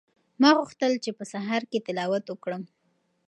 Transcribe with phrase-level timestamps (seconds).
[0.41, 2.63] ما غوښتل چې په سهار کې تلاوت وکړم.